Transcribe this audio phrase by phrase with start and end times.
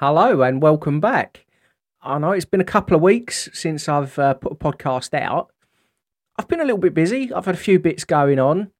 [0.00, 1.44] Hello and welcome back.
[2.00, 5.50] I know it's been a couple of weeks since I've uh, put a podcast out.
[6.38, 7.30] I've been a little bit busy.
[7.30, 8.70] I've had a few bits going on,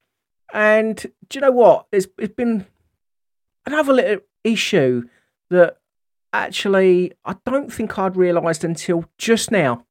[0.55, 1.89] and do you know what?
[1.91, 2.65] There's it's been
[3.67, 5.11] another little issue
[5.51, 5.77] that
[6.33, 9.85] actually I don't think I'd realised until just now.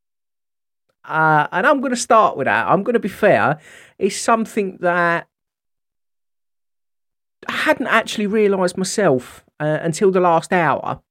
[1.06, 2.68] Uh, and I'm going to start with that.
[2.68, 3.60] I'm going to be fair.
[4.00, 5.28] It's something that
[7.48, 11.04] I hadn't actually realised myself uh, until the last hour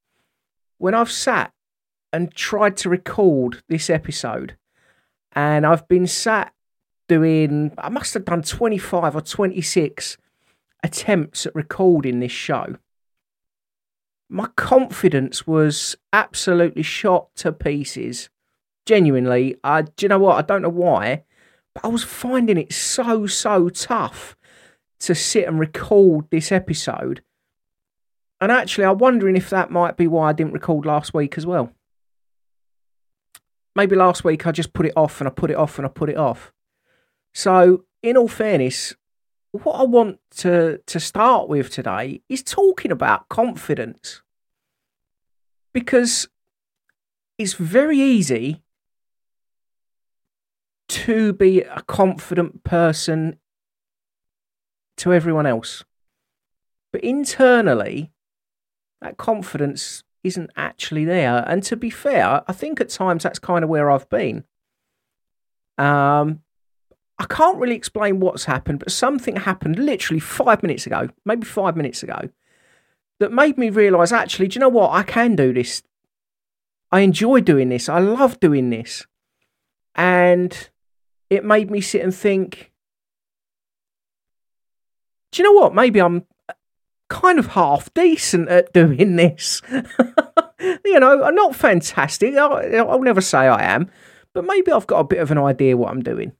[0.78, 1.52] when I've sat
[2.12, 4.56] and tried to record this episode.
[5.32, 6.52] And I've been sat
[7.08, 10.16] doing, I must have done 25 or 26
[10.82, 12.76] attempts at recording this show.
[14.30, 18.28] My confidence was absolutely shot to pieces.
[18.86, 20.36] Genuinely, I, do you know what?
[20.36, 21.24] I don't know why,
[21.74, 24.36] but I was finding it so, so tough
[25.00, 27.22] to sit and record this episode.
[28.40, 31.44] And actually, I'm wondering if that might be why I didn't record last week as
[31.44, 31.72] well.
[33.74, 35.88] Maybe last week I just put it off and I put it off and I
[35.88, 36.52] put it off.
[37.34, 38.94] So, in all fairness,
[39.52, 44.22] what I want to, to start with today is talking about confidence.
[45.72, 46.28] Because
[47.38, 48.62] it's very easy
[50.88, 53.38] to be a confident person
[54.96, 55.84] to everyone else.
[56.92, 58.10] But internally,
[59.00, 61.44] that confidence isn't actually there.
[61.46, 64.44] And to be fair, I think at times that's kind of where I've been.
[65.76, 66.42] Um,
[67.18, 71.76] I can't really explain what's happened, but something happened literally five minutes ago, maybe five
[71.76, 72.28] minutes ago,
[73.20, 74.92] that made me realise actually, do you know what?
[74.92, 75.82] I can do this.
[76.90, 77.88] I enjoy doing this.
[77.88, 79.06] I love doing this.
[79.94, 80.70] And
[81.28, 82.72] it made me sit and think,
[85.32, 85.74] do you know what?
[85.74, 86.24] Maybe I'm
[87.08, 89.62] kind of half decent at doing this.
[90.84, 92.34] you know, I'm not fantastic.
[92.34, 93.90] I'll, I'll never say I am,
[94.34, 96.32] but maybe I've got a bit of an idea what I'm doing.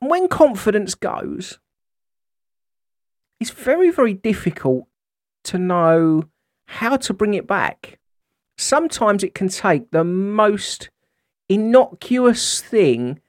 [0.00, 1.58] And when confidence goes,
[3.40, 4.86] it's very, very difficult
[5.44, 6.24] to know
[6.66, 7.98] how to bring it back.
[8.58, 10.90] Sometimes it can take the most
[11.48, 13.20] innocuous thing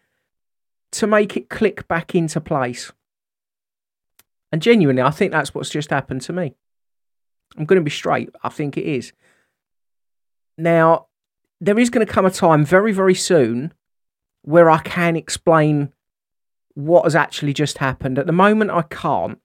[0.91, 2.91] to make it click back into place.
[4.51, 6.55] And genuinely, I think that's what's just happened to me.
[7.57, 8.29] I'm going to be straight.
[8.43, 9.13] I think it is.
[10.57, 11.07] Now,
[11.59, 13.73] there is going to come a time very, very soon
[14.43, 15.93] where I can explain
[16.73, 18.19] what has actually just happened.
[18.19, 19.39] At the moment, I can't.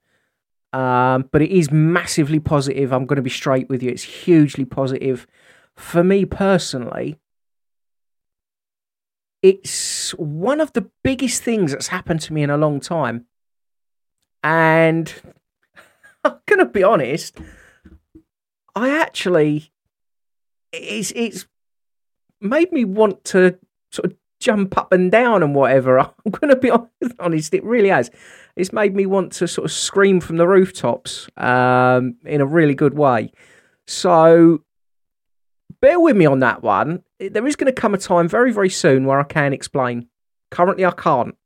[0.72, 2.92] Um, but it is massively positive.
[2.92, 3.90] I'm going to be straight with you.
[3.90, 5.26] It's hugely positive.
[5.76, 7.18] For me personally,
[9.42, 13.26] it's one of the biggest things that's happened to me in a long time.
[14.42, 15.12] And
[16.24, 17.38] I'm gonna be honest,
[18.74, 19.72] I actually
[20.72, 21.46] it's it's
[22.40, 23.58] made me want to
[23.90, 25.98] sort of jump up and down and whatever.
[25.98, 26.72] I'm gonna be
[27.18, 28.10] honest, it really has.
[28.56, 32.74] It's made me want to sort of scream from the rooftops um, in a really
[32.74, 33.32] good way.
[33.86, 34.62] So
[35.82, 37.02] bear with me on that one.
[37.18, 40.08] There is going to come a time very, very soon where I can explain.
[40.50, 41.36] Currently, I can't.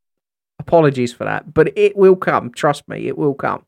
[0.59, 2.51] Apologies for that, but it will come.
[2.51, 3.65] Trust me, it will come.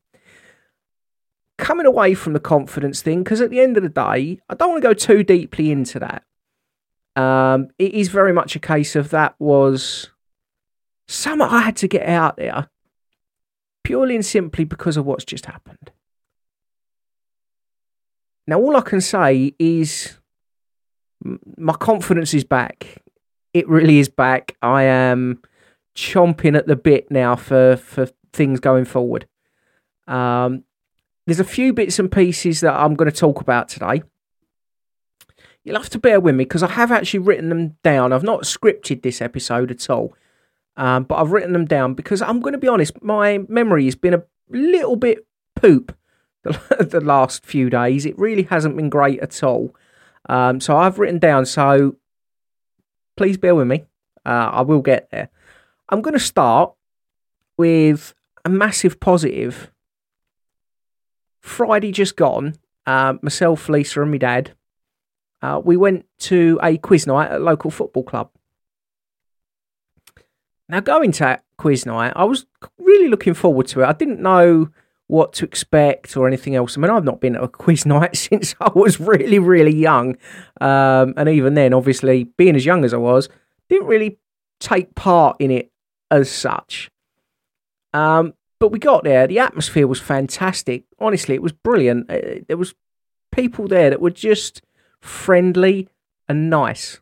[1.57, 4.71] Coming away from the confidence thing, because at the end of the day, I don't
[4.71, 6.23] want to go too deeply into that.
[7.15, 10.09] Um, it is very much a case of that was
[11.07, 12.69] something I had to get out there
[13.83, 15.91] purely and simply because of what's just happened.
[18.45, 20.17] Now, all I can say is
[21.57, 23.03] my confidence is back.
[23.53, 24.55] It really is back.
[24.61, 25.41] I am
[25.95, 29.27] chomping at the bit now for for things going forward.
[30.07, 30.63] Um,
[31.25, 34.01] there's a few bits and pieces that I'm going to talk about today.
[35.63, 38.11] You'll have to bear with me because I have actually written them down.
[38.13, 40.15] I've not scripted this episode at all,
[40.77, 43.95] um, but I've written them down because I'm going to be honest, my memory has
[43.95, 45.95] been a little bit poop
[46.43, 48.05] the, the last few days.
[48.05, 49.75] It really hasn't been great at all.
[50.27, 51.45] Um, so I've written down.
[51.45, 51.97] So
[53.17, 53.85] please bear with me.
[54.25, 55.29] Uh, I will get there.
[55.89, 56.73] I'm going to start
[57.57, 58.13] with
[58.45, 59.71] a massive positive.
[61.41, 62.55] Friday just gone,
[62.85, 64.51] uh, myself, Lisa, and my dad,
[65.41, 68.29] uh, we went to a quiz night at a local football club.
[70.67, 72.45] Now, going to that quiz night, I was
[72.77, 73.85] really looking forward to it.
[73.85, 74.69] I didn't know
[75.07, 76.77] what to expect or anything else.
[76.77, 80.17] I mean, I've not been at a quiz night since I was really, really young.
[80.61, 83.27] Um, and even then, obviously, being as young as I was,
[83.69, 84.19] didn't really
[84.59, 85.71] take part in it
[86.11, 86.89] as such.
[87.93, 89.25] Um, but we got there.
[89.27, 90.83] The atmosphere was fantastic.
[90.99, 92.09] Honestly, it was brilliant.
[92.09, 92.75] Uh, there was
[93.31, 94.61] people there that were just
[94.99, 95.87] friendly
[96.27, 96.99] and nice.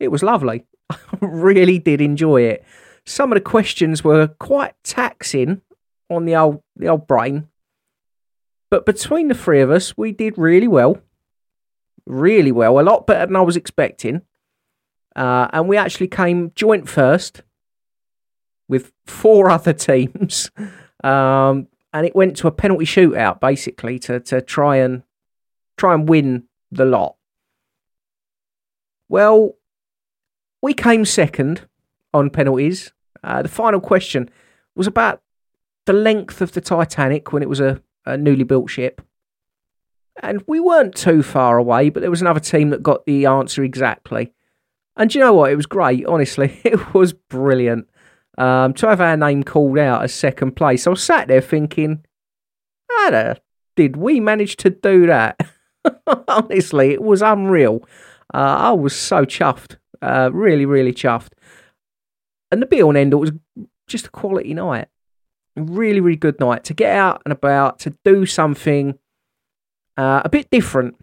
[0.00, 0.64] It was lovely.
[0.90, 2.64] I really did enjoy it.
[3.04, 5.60] Some of the questions were quite taxing
[6.08, 7.48] on the old the old brain.
[8.70, 10.98] But between the three of us, we did really well.
[12.04, 12.80] Really well.
[12.80, 14.22] A lot better than I was expecting.
[15.14, 17.42] Uh, and we actually came joint first
[18.68, 20.50] with four other teams.
[21.02, 25.02] Um, and it went to a penalty shootout basically to, to try and
[25.76, 27.16] try and win the lot.
[29.08, 29.54] Well,
[30.62, 31.66] we came second
[32.12, 32.92] on penalties.
[33.22, 34.30] Uh, the final question
[34.74, 35.22] was about
[35.86, 39.00] the length of the Titanic when it was a, a newly built ship.
[40.22, 43.62] And we weren't too far away, but there was another team that got the answer
[43.62, 44.32] exactly.
[44.96, 45.52] And you know what?
[45.52, 46.60] It was great, honestly.
[46.64, 47.88] It was brilliant.
[48.38, 52.04] Um, to have our name called out as second place, I was sat there thinking,
[52.90, 53.38] how the
[53.76, 55.38] did we manage to do that?
[56.28, 57.82] honestly, it was unreal.
[58.34, 59.76] Uh, I was so chuffed.
[60.02, 61.32] Uh, really, really chuffed.
[62.50, 63.32] And the be all and end all was
[63.86, 64.88] just a quality night.
[65.56, 68.98] Really, really good night to get out and about, to do something
[69.96, 70.96] uh, a bit different.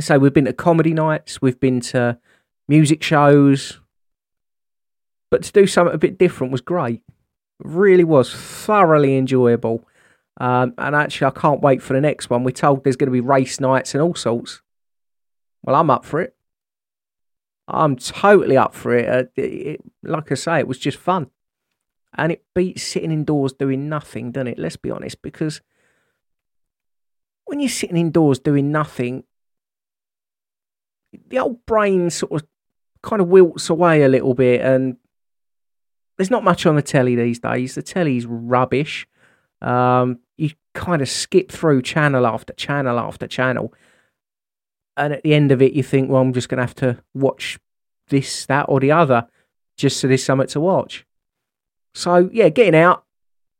[0.00, 2.18] So we've been to comedy nights, we've been to
[2.68, 3.80] music shows,
[5.30, 7.02] but to do something a bit different was great.
[7.58, 9.84] really was thoroughly enjoyable.
[10.38, 12.44] Um, and actually, I can't wait for the next one.
[12.44, 14.60] We're told there's going to be race nights and all sorts.
[15.62, 16.36] Well, I'm up for it.
[17.68, 19.08] I'm totally up for it.
[19.08, 19.80] Uh, it, it.
[20.02, 21.30] Like I say, it was just fun.
[22.18, 24.58] And it beats sitting indoors doing nothing, doesn't it?
[24.58, 25.60] Let's be honest, because
[27.46, 29.24] when you're sitting indoors doing nothing,
[31.28, 32.46] the old brain sort of
[33.02, 34.96] kind of wilts away a little bit and
[36.16, 37.74] there's not much on the telly these days.
[37.74, 39.06] The telly's rubbish.
[39.60, 43.72] Um, you kind of skip through channel after channel after channel.
[44.96, 46.98] And at the end of it, you think, well, I'm just going to have to
[47.14, 47.58] watch
[48.08, 49.28] this, that, or the other
[49.76, 51.06] just so there's something to watch.
[51.94, 53.04] So, yeah, getting out,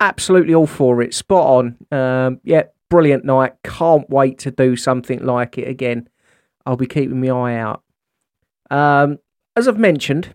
[0.01, 1.15] absolutely all for it.
[1.15, 1.99] Spot on.
[1.99, 3.55] Um, yeah, brilliant night.
[3.65, 6.09] Can't wait to do something like it again.
[6.65, 7.83] I'll be keeping my eye out.
[8.71, 9.19] Um,
[9.55, 10.35] as I've mentioned,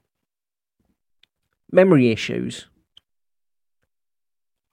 [1.72, 2.68] memory issues.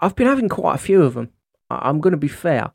[0.01, 1.31] I've been having quite a few of them.
[1.71, 2.73] I'm going to be fair.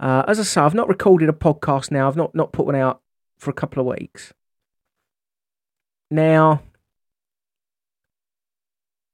[0.00, 2.08] Uh, as I say, I've not recorded a podcast now.
[2.08, 3.02] I've not, not put one out
[3.38, 4.32] for a couple of weeks.
[6.10, 6.62] Now,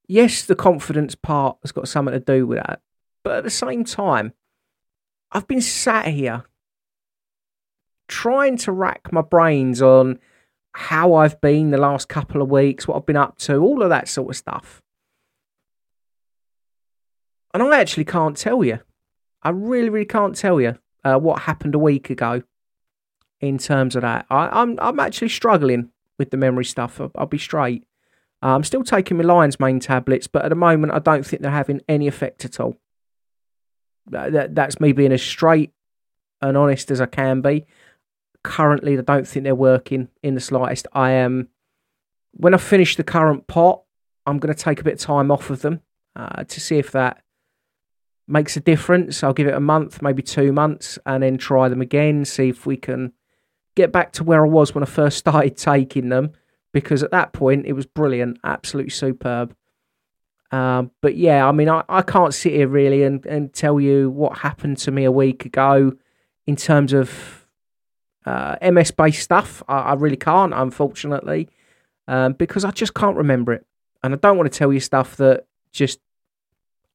[0.06, 2.80] yes, the confidence part has got something to do with that.
[3.22, 4.32] But at the same time,
[5.30, 6.44] I've been sat here
[8.08, 10.18] trying to rack my brains on
[10.78, 13.88] how I've been the last couple of weeks, what I've been up to, all of
[13.88, 14.80] that sort of stuff.
[17.52, 18.78] And I actually can't tell you.
[19.42, 22.44] I really, really can't tell you uh, what happened a week ago
[23.40, 24.26] in terms of that.
[24.30, 27.00] I, am I'm, I'm actually struggling with the memory stuff.
[27.00, 27.84] I'll, I'll be straight.
[28.40, 31.42] Uh, I'm still taking my lion's mane tablets, but at the moment, I don't think
[31.42, 32.76] they're having any effect at all.
[34.06, 35.72] That, that, that's me being as straight
[36.40, 37.66] and honest as I can be.
[38.42, 40.86] Currently, I don't think they're working in the slightest.
[40.92, 41.48] I am.
[42.32, 43.82] When I finish the current pot,
[44.26, 45.80] I'm going to take a bit of time off of them
[46.14, 47.22] uh, to see if that
[48.26, 49.22] makes a difference.
[49.22, 52.24] I'll give it a month, maybe two months, and then try them again.
[52.24, 53.12] See if we can
[53.74, 56.32] get back to where I was when I first started taking them.
[56.72, 59.56] Because at that point, it was brilliant, absolutely superb.
[60.50, 64.10] Um, but yeah, I mean, I, I can't sit here really and, and tell you
[64.10, 65.92] what happened to me a week ago
[66.46, 67.37] in terms of
[68.26, 69.62] uh, MS based stuff.
[69.68, 71.48] I, I, really can't, unfortunately,
[72.06, 73.66] um, because I just can't remember it.
[74.02, 76.00] And I don't want to tell you stuff that just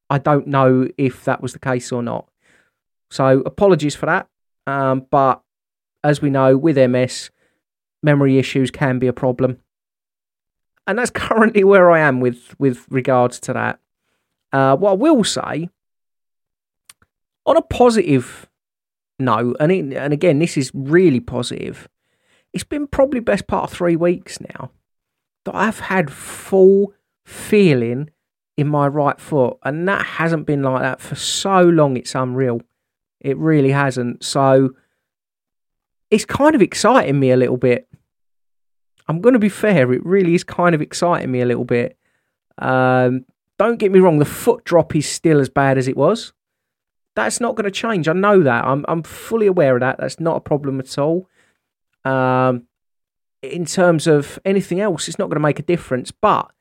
[0.09, 2.29] I don't know if that was the case or not.
[3.09, 4.27] So apologies for that.
[4.67, 5.41] Um, but
[6.03, 7.29] as we know, with MS,
[8.01, 9.59] memory issues can be a problem
[10.87, 13.79] and that's currently where I am with with regards to that.
[14.51, 15.69] Uh, what I will say,
[17.45, 18.49] on a positive
[19.19, 21.87] note, and it, and again, this is really positive.
[22.51, 24.71] It's been probably best part of three weeks now
[25.45, 26.93] that I've had full
[27.25, 28.09] feeling
[28.55, 31.97] in my right foot, and that hasn't been like that for so long.
[31.97, 32.61] It's unreal.
[33.19, 34.23] It really hasn't.
[34.23, 34.71] So
[36.11, 37.87] it's kind of exciting me a little bit
[39.07, 41.97] I'm going to be fair, it really is kind of exciting me a little bit.
[42.57, 43.25] Um,
[43.57, 46.33] don't get me wrong, the foot drop is still as bad as it was.
[47.15, 48.07] That's not going to change.
[48.07, 48.65] I know that.
[48.65, 49.97] I'm I'm fully aware of that.
[49.99, 51.29] That's not a problem at all.
[52.05, 52.63] Um,
[53.41, 56.11] in terms of anything else, it's not going to make a difference.
[56.11, 56.51] But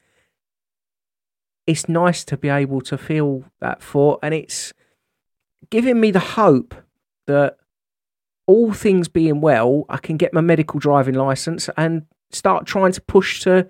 [1.67, 4.73] it's nice to be able to feel that foot, and it's
[5.71, 6.75] giving me the hope
[7.27, 7.57] that
[8.47, 13.01] all things being well, I can get my medical driving license and start trying to
[13.01, 13.69] push to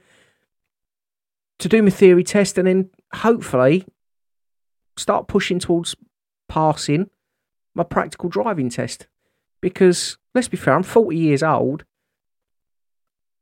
[1.59, 3.87] to do my theory test and then hopefully
[4.97, 5.95] start pushing towards
[6.53, 7.09] passing
[7.75, 9.07] my practical driving test.
[9.63, 11.85] Because let's be fair, I'm 40 years old.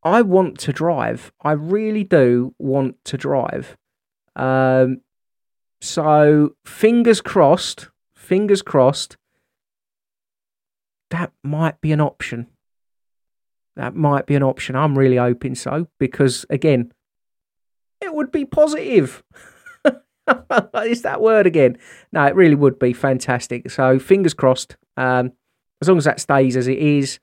[0.05, 1.33] I want to drive.
[1.43, 3.77] I really do want to drive.
[4.37, 5.01] Um,
[5.81, 9.17] so fingers crossed, fingers crossed,
[11.11, 12.47] that might be an option.
[13.75, 14.77] That might be an option.
[14.77, 16.93] I'm really hoping so because, again,
[18.01, 19.25] it would be positive.
[20.85, 21.79] Is that word again?
[22.13, 23.71] No, it really would be fantastic.
[23.71, 24.77] So fingers crossed.
[24.97, 25.33] Um,
[25.81, 27.19] as long as that stays as it is,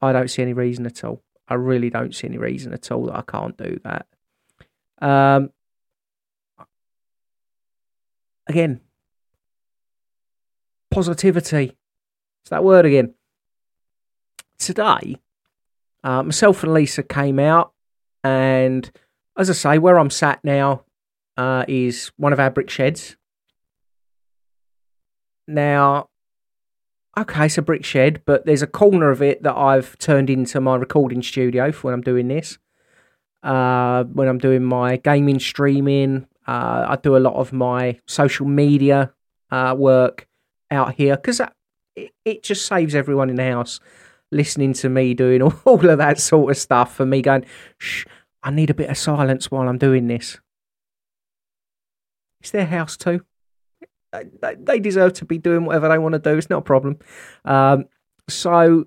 [0.00, 1.22] I don't see any reason at all.
[1.48, 4.06] I really don't see any reason at all that I can't do that.
[5.00, 5.50] Um,
[8.46, 8.80] again,
[10.90, 11.76] positivity.
[12.42, 13.14] It's that word again.
[14.58, 15.16] Today,
[16.02, 17.72] uh, myself and Lisa came out,
[18.24, 18.90] and
[19.36, 20.82] as I say, where I'm sat now
[21.38, 23.16] uh, is one of our brick sheds.
[25.46, 26.08] Now,
[27.16, 30.60] okay, it's a brick shed, but there's a corner of it that I've turned into
[30.60, 32.58] my recording studio for when I'm doing this.
[33.42, 38.46] Uh, when I'm doing my gaming streaming, uh, I do a lot of my social
[38.46, 39.12] media
[39.52, 40.26] uh, work
[40.72, 41.40] out here because
[41.94, 43.78] it, it just saves everyone in the house
[44.32, 47.46] listening to me doing all, of that sort of stuff and me going,
[47.78, 48.04] shh,
[48.42, 50.38] I need a bit of silence while I'm doing this.
[52.40, 53.24] It's their house too.
[54.12, 56.36] They deserve to be doing whatever they want to do.
[56.36, 56.98] It's not a problem.
[57.44, 57.86] Um,
[58.28, 58.86] so,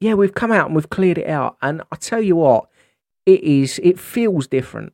[0.00, 1.56] yeah, we've come out and we've cleared it out.
[1.60, 2.68] And I tell you what,
[3.26, 4.92] it is, it feels different.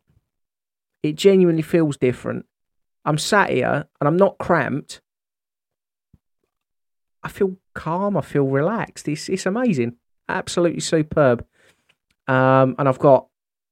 [1.03, 2.47] It genuinely feels different.
[3.05, 5.01] I'm sat here and I'm not cramped.
[7.23, 8.17] I feel calm.
[8.17, 9.09] I feel relaxed.
[9.09, 9.97] It's it's amazing.
[10.29, 11.45] Absolutely superb.
[12.29, 13.27] Um, and I've got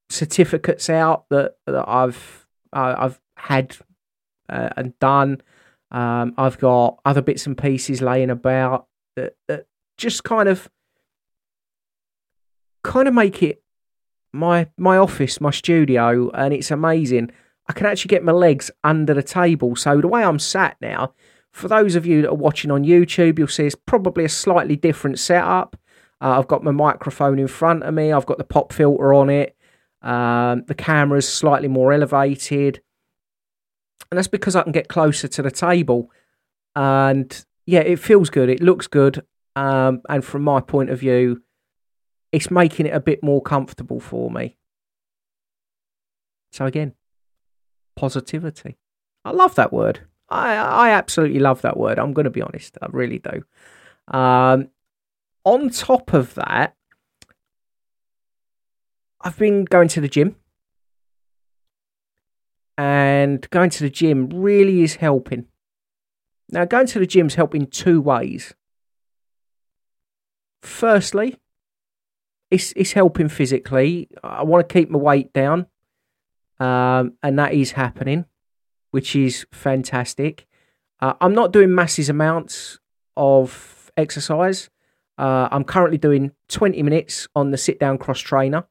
[0.09, 3.77] certificates out that that I've uh, I've had
[4.49, 5.41] uh, and done.
[5.91, 10.69] Um, I've got other bits and pieces laying about that, that just kind of
[12.83, 13.61] kind of make it
[14.31, 17.31] my my office, my studio, and it's amazing.
[17.67, 19.75] I can actually get my legs under the table.
[19.75, 21.13] So the way I'm sat now,
[21.51, 24.75] for those of you that are watching on YouTube, you'll see it's probably a slightly
[24.75, 25.75] different setup.
[26.21, 28.11] Uh, I've got my microphone in front of me.
[28.11, 29.55] I've got the pop filter on it.
[30.01, 32.81] Um, the camera's slightly more elevated,
[34.11, 36.11] and that's because I can get closer to the table.
[36.75, 38.49] And yeah, it feels good.
[38.49, 39.23] It looks good.
[39.55, 41.43] Um, and from my point of view,
[42.31, 44.57] it's making it a bit more comfortable for me.
[46.51, 46.93] So again,
[47.95, 48.77] positivity.
[49.25, 50.01] I love that word.
[50.29, 51.99] I I absolutely love that word.
[51.99, 52.77] I'm going to be honest.
[52.81, 53.43] I really do.
[54.07, 54.69] Um,
[55.43, 56.75] on top of that,
[59.21, 60.35] I've been going to the gym.
[62.79, 65.47] And going to the gym really is helping.
[66.47, 68.53] Now, going to the gym is helping two ways.
[70.61, 71.35] Firstly,
[72.49, 74.07] it's it's helping physically.
[74.23, 75.67] I want to keep my weight down,
[76.61, 78.23] um, and that is happening,
[78.91, 80.47] which is fantastic.
[81.01, 82.79] Uh, I'm not doing massive amounts
[83.17, 84.69] of exercise.
[85.17, 88.67] Uh, I'm currently doing 20 minutes on the sit down cross trainer,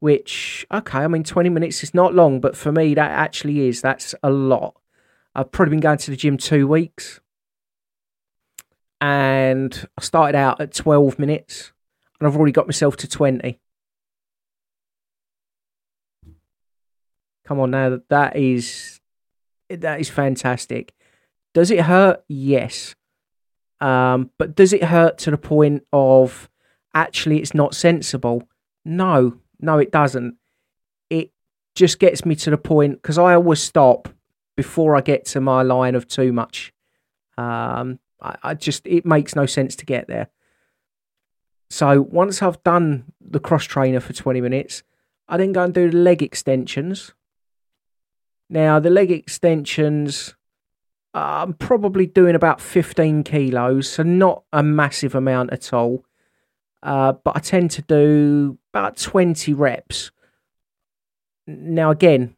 [0.00, 3.80] which okay, I mean 20 minutes is not long, but for me that actually is.
[3.80, 4.74] That's a lot.
[5.34, 7.20] I've probably been going to the gym two weeks,
[9.00, 11.72] and I started out at 12 minutes
[12.18, 13.58] and I've already got myself to 20.
[17.44, 19.00] Come on now, that is
[19.70, 20.92] that is fantastic.
[21.54, 22.22] Does it hurt?
[22.28, 22.94] Yes.
[23.80, 26.50] Um, but does it hurt to the point of
[26.94, 28.48] actually it's not sensible?
[28.84, 30.36] No, no, it doesn't.
[31.10, 31.32] It
[31.74, 34.08] just gets me to the point because I always stop
[34.56, 36.72] before I get to my line of too much.
[37.36, 40.28] Um, I, I just it makes no sense to get there.
[41.70, 44.82] So once I've done the cross trainer for 20 minutes,
[45.28, 47.12] I then go and do the leg extensions.
[48.48, 50.34] Now, the leg extensions,
[51.12, 56.04] I'm probably doing about 15 kilos, so not a massive amount at all.
[56.82, 60.10] Uh, but I tend to do about 20 reps.
[61.46, 62.36] Now, again,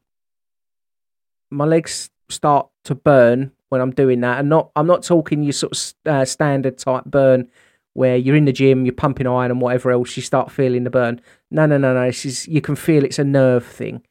[1.51, 5.53] my legs start to burn when I'm doing that, and not I'm not talking your
[5.53, 7.49] sort of uh, standard type burn
[7.93, 10.91] where you're in the gym, you're pumping iron and whatever else, you start feeling the
[10.91, 11.21] burn.
[11.51, 12.07] No, no, no, no.
[12.07, 14.03] This is you can feel it's a nerve thing.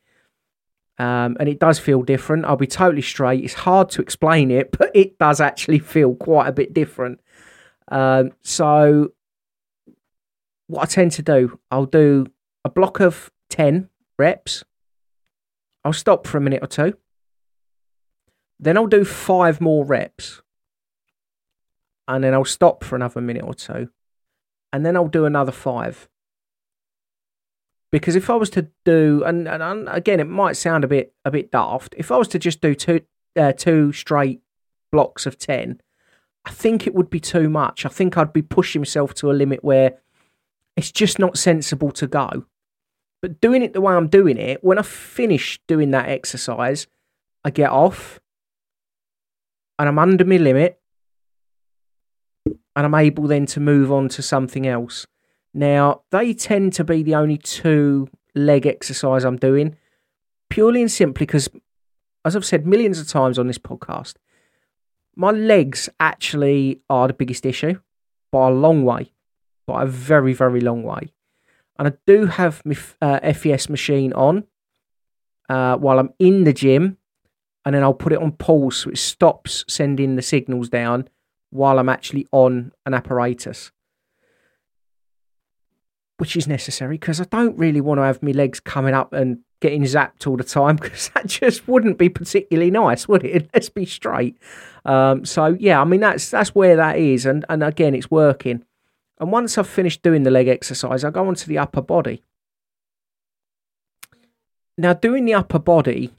[0.97, 2.43] Um, and it does feel different.
[2.43, 3.43] I'll be totally straight.
[3.43, 7.21] It's hard to explain it, but it does actually feel quite a bit different.
[7.87, 9.13] Um, so
[10.69, 12.27] what I tend to do, I'll do
[12.63, 14.63] a block of 10 reps.
[15.83, 16.93] I'll stop for a minute or two.
[18.59, 20.43] Then I'll do five more reps.
[22.07, 23.89] And then I'll stop for another minute or two.
[24.71, 26.07] And then I'll do another five.
[27.91, 31.31] Because if I was to do, and, and again, it might sound a bit a
[31.31, 31.95] bit daft.
[31.97, 33.01] If I was to just do two
[33.35, 34.41] uh, two straight
[34.91, 35.81] blocks of ten,
[36.45, 37.87] I think it would be too much.
[37.87, 39.97] I think I'd be pushing myself to a limit where
[40.79, 42.45] it's just not sensible to go.
[43.21, 46.87] But doing it the way I'm doing it, when I finish doing that exercise,
[47.43, 48.21] I get off
[49.77, 50.79] and I'm under my limit
[52.45, 55.05] and I'm able then to move on to something else.
[55.53, 59.75] Now, they tend to be the only two leg exercise I'm doing,
[60.49, 61.49] purely and simply because,
[62.23, 64.13] as I've said millions of times on this podcast,
[65.17, 67.81] my legs actually are the biggest issue
[68.31, 69.11] by a long way,
[69.73, 71.13] a very, very long way.
[71.77, 74.45] And I do have my uh, FES machine on
[75.47, 76.97] uh, while I'm in the gym,
[77.65, 81.07] and then I'll put it on pause so it stops sending the signals down
[81.51, 83.71] while I'm actually on an apparatus
[86.19, 89.39] which is necessary because I don't really want to have my legs coming up and
[89.61, 93.49] getting zapped all the time because that just wouldn't be particularly nice, would it?
[93.53, 94.37] Let's be straight.
[94.85, 98.63] Um, so yeah, I mean that's that's where that is, and and again, it's working.
[99.19, 102.23] And once I've finished doing the leg exercise, I go on to the upper body.
[104.77, 106.11] Now, doing the upper body,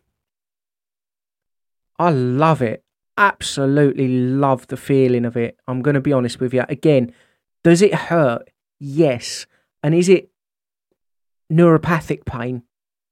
[1.99, 2.85] I love it.
[3.16, 5.57] Absolutely love the feeling of it.
[5.66, 6.64] I'm going to be honest with you.
[6.69, 7.12] Again,
[7.62, 8.50] does it hurt?
[8.78, 9.47] Yes.
[9.83, 10.30] And is it
[11.50, 12.62] neuropathic pain?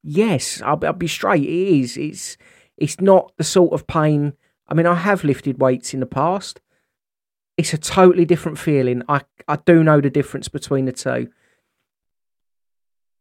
[0.02, 1.42] Yes, I'll, I'll, be straight.
[1.42, 1.96] It is.
[1.96, 2.36] It's
[2.76, 4.34] it's not the sort of pain.
[4.68, 6.60] I mean, I have lifted weights in the past.
[7.58, 9.02] It's a totally different feeling.
[9.08, 11.28] I I do know the difference between the two.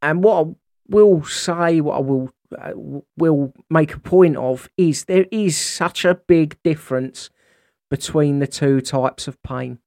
[0.02, 0.52] And what I
[0.88, 2.72] will say, what I will uh,
[3.18, 7.30] will make a point of, is there is such a big difference
[7.90, 9.80] between the two types of pain.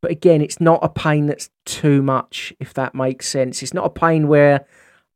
[0.00, 3.62] But again, it's not a pain that's too much, if that makes sense.
[3.62, 4.66] It's not a pain where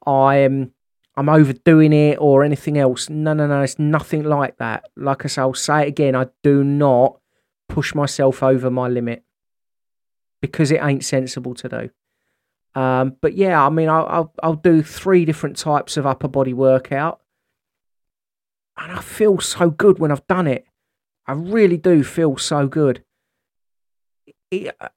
[0.05, 0.73] I'm
[1.17, 3.09] I'm overdoing it or anything else.
[3.09, 4.91] No, no, no, it's nothing like that.
[4.97, 6.17] Like I say, I'll say it again.
[6.17, 7.21] I do not
[7.75, 9.25] push myself over my limit
[10.41, 11.91] because it ain't sensible to do.
[12.81, 16.53] Um, but yeah, I mean, I'll, I'll I'll do three different types of upper body
[16.53, 17.21] workout,
[18.77, 20.67] and I feel so good when I've done it.
[21.27, 23.05] I really do feel so good
[24.51, 24.89] it, uh,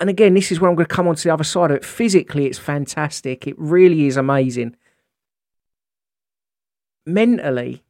[0.00, 1.76] and again, this is where I'm going to come on to the other side of
[1.76, 1.84] it.
[1.84, 3.46] Physically, it's fantastic.
[3.46, 4.76] It really is amazing.
[7.06, 7.82] Mentally,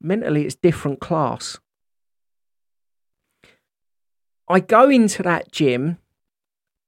[0.00, 1.58] mentally, it's different class.
[4.48, 5.98] I go into that gym,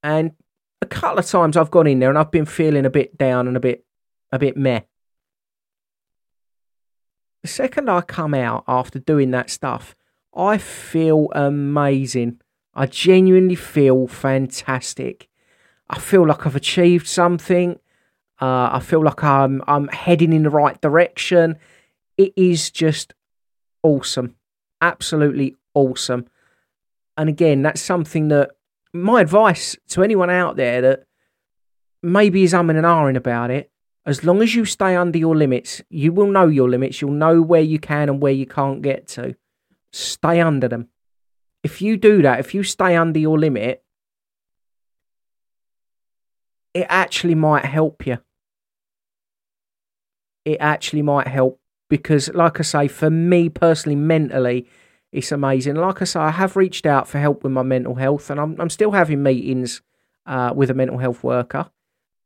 [0.02, 0.32] and
[0.80, 3.46] a couple of times I've gone in there and I've been feeling a bit down
[3.46, 3.84] and a bit,
[4.32, 4.80] a bit meh.
[7.42, 9.94] The second I come out after doing that stuff,
[10.34, 12.40] I feel amazing.
[12.74, 15.28] I genuinely feel fantastic.
[15.88, 17.78] I feel like I've achieved something.
[18.40, 21.58] Uh, I feel like I'm I'm heading in the right direction.
[22.16, 23.12] It is just
[23.82, 24.36] awesome,
[24.80, 26.26] absolutely awesome.
[27.16, 28.50] And again, that's something that
[28.92, 31.04] my advice to anyone out there that
[32.02, 33.70] maybe is umming and ahhing about it.
[34.06, 37.00] As long as you stay under your limits, you will know your limits.
[37.00, 39.36] You'll know where you can and where you can't get to.
[39.92, 40.88] Stay under them
[41.62, 43.82] if you do that, if you stay under your limit,
[46.72, 48.18] it actually might help you.
[50.44, 54.66] It actually might help because, like I say, for me personally, mentally,
[55.12, 55.74] it's amazing.
[55.74, 58.60] Like I say, I have reached out for help with my mental health, and I'm
[58.60, 59.82] I'm still having meetings
[60.26, 61.70] uh, with a mental health worker.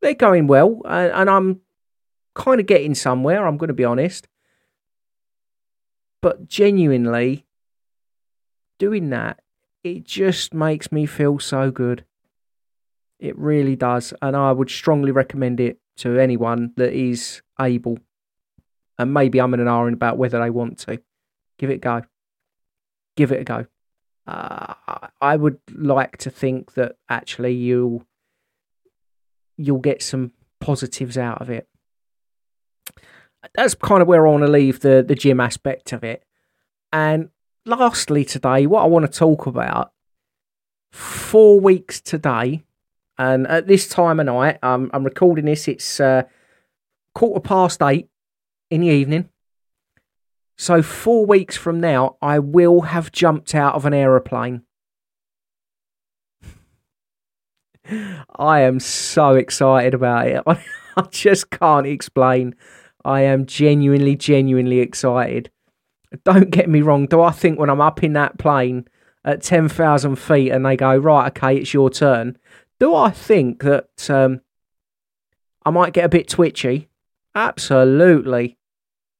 [0.01, 1.61] They're going well, and, and I'm
[2.35, 3.47] kind of getting somewhere.
[3.47, 4.27] I'm going to be honest,
[6.21, 7.45] but genuinely,
[8.77, 9.41] doing that,
[9.83, 12.05] it just makes me feel so good.
[13.19, 14.13] It really does.
[14.21, 17.99] And I would strongly recommend it to anyone that is able.
[18.97, 20.99] And maybe I'm in an iron about whether they want to.
[21.57, 22.01] Give it a go.
[23.15, 23.65] Give it a go.
[24.27, 24.73] Uh,
[25.21, 28.05] I would like to think that actually you'll
[29.57, 31.67] you'll get some positives out of it.
[33.53, 36.23] That's kind of where I want to leave the the gym aspect of it.
[36.91, 37.29] And
[37.65, 39.91] lastly, today, what I want to talk about
[40.91, 42.63] four weeks today,
[43.17, 46.23] and at this time of night, I'm recording this, it's uh,
[47.13, 48.09] quarter past eight
[48.71, 49.29] in the evening.
[50.57, 54.61] So, four weeks from now, I will have jumped out of an aeroplane.
[58.37, 60.41] I am so excited about it.
[60.47, 62.55] I, just can't explain.
[63.03, 65.51] I am genuinely, genuinely excited.
[66.23, 67.05] Don't get me wrong.
[67.05, 68.87] Do I think when I'm up in that plane
[69.25, 72.37] at 10,000 feet and they go, right, okay, it's your turn,
[72.79, 74.41] do I think that um,
[75.65, 76.87] I might get a bit twitchy?
[77.33, 78.57] Absolutely.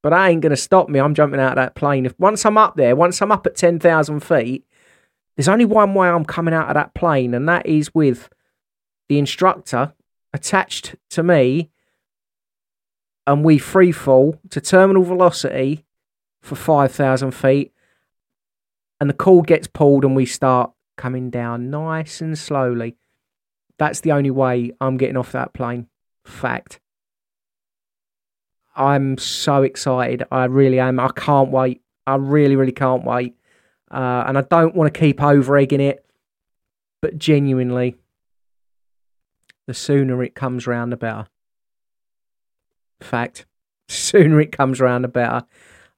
[0.05, 0.99] But that ain't going to stop me.
[0.99, 2.05] I'm jumping out of that plane.
[2.05, 4.63] If once I'm up there, once I'm up at 10,000 feet,
[5.35, 8.29] there's only one way I'm coming out of that plane, and that is with
[9.09, 9.95] the instructor
[10.31, 11.71] attached to me,
[13.25, 15.85] and we free fall to terminal velocity
[16.39, 17.73] for 5,000 feet,
[19.01, 22.95] and the cord gets pulled, and we start coming down nice and slowly.
[23.79, 25.87] That's the only way I'm getting off that plane.
[26.23, 26.79] Fact.
[28.75, 30.23] I'm so excited.
[30.31, 30.99] I really am.
[30.99, 31.81] I can't wait.
[32.05, 33.35] I really, really can't wait.
[33.89, 36.05] Uh, and I don't want to keep over egging it,
[37.01, 37.95] but genuinely,
[39.67, 41.27] the sooner it comes round, the better.
[43.01, 43.45] In fact,
[43.87, 45.43] sooner it comes round, the better.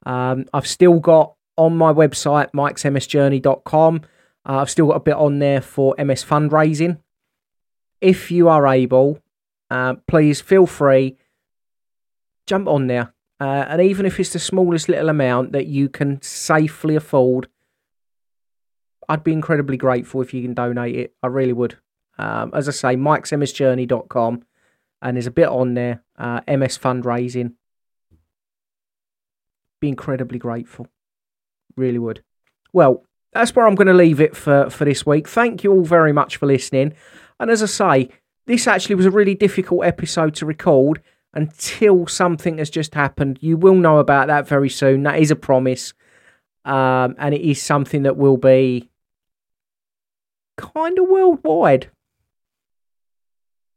[0.06, 4.02] Um, I've still got on my website, mikesmsjourney.com,
[4.48, 6.98] uh, I've still got a bit on there for MS fundraising.
[8.00, 9.18] If you are able,
[9.70, 11.16] uh, please feel free,
[12.48, 13.12] jump on there.
[13.40, 17.48] Uh, and even if it's the smallest little amount that you can safely afford,
[19.08, 21.14] I'd be incredibly grateful if you can donate it.
[21.22, 21.78] I really would.
[22.18, 24.44] Um, as I say, mikesmsjourney.com,
[25.00, 27.52] and there's a bit on there, uh, MS fundraising.
[29.80, 30.88] Be incredibly grateful.
[31.76, 32.24] Really would.
[32.72, 35.28] Well, that's where I'm going to leave it for, for this week.
[35.28, 36.94] Thank you all very much for listening.
[37.38, 38.08] And as I say,
[38.46, 41.00] this actually was a really difficult episode to record
[41.34, 43.38] until something has just happened.
[43.40, 45.02] You will know about that very soon.
[45.02, 45.94] That is a promise.
[46.64, 48.90] Um, and it is something that will be
[50.56, 51.90] kind of worldwide.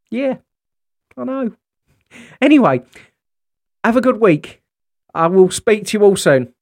[0.09, 0.37] Yeah,
[1.15, 1.51] I know.
[2.41, 2.83] Anyway,
[3.83, 4.61] have a good week.
[5.13, 6.53] I will speak to you all soon.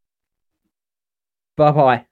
[1.57, 2.08] Bye bye.